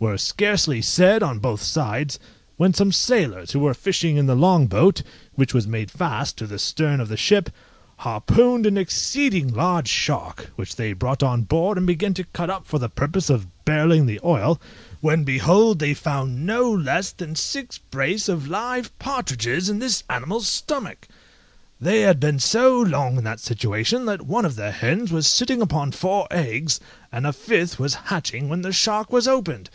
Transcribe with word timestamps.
were 0.00 0.16
scarcely 0.16 0.80
said 0.80 1.24
on 1.24 1.40
both 1.40 1.60
sides, 1.60 2.20
when 2.56 2.72
some 2.72 2.92
sailors 2.92 3.50
who 3.50 3.58
were 3.58 3.74
fishing 3.74 4.16
in 4.16 4.26
the 4.26 4.36
long 4.36 4.68
boat, 4.68 5.02
which 5.34 5.52
was 5.52 5.66
made 5.66 5.90
fast 5.90 6.36
to 6.38 6.46
the 6.46 6.56
stern 6.56 7.00
of 7.00 7.08
the 7.08 7.16
ship, 7.16 7.50
harpooned 7.96 8.64
an 8.64 8.78
exceeding 8.78 9.52
large 9.52 9.88
shark, 9.88 10.52
which 10.54 10.76
they 10.76 10.92
brought 10.92 11.20
on 11.24 11.42
board 11.42 11.76
and 11.76 11.84
began 11.84 12.14
to 12.14 12.22
cut 12.22 12.48
up 12.48 12.64
for 12.64 12.78
the 12.78 12.88
purpose 12.88 13.28
of 13.28 13.48
barrelling 13.64 14.06
the 14.06 14.20
oil, 14.22 14.60
when, 15.00 15.24
behold, 15.24 15.80
they 15.80 15.92
found 15.94 16.46
no 16.46 16.70
less 16.70 17.10
than 17.10 17.34
six 17.34 17.76
brace 17.78 18.28
of 18.28 18.46
live 18.46 18.96
partridges 19.00 19.68
in 19.68 19.80
this 19.80 20.04
animal's 20.08 20.46
stomach! 20.46 21.08
They 21.80 22.00
had 22.00 22.18
been 22.18 22.40
so 22.40 22.80
long 22.80 23.18
in 23.18 23.22
that 23.24 23.38
situation, 23.38 24.04
that 24.06 24.22
one 24.26 24.44
of 24.44 24.56
the 24.56 24.72
hens 24.72 25.12
was 25.12 25.28
sitting 25.28 25.62
upon 25.62 25.92
four 25.92 26.26
eggs, 26.28 26.80
and 27.12 27.24
a 27.24 27.32
fifth 27.32 27.78
was 27.78 27.94
hatching 27.94 28.48
when 28.48 28.62
the 28.62 28.72
shark 28.72 29.12
was 29.12 29.28
opened!!! 29.28 29.70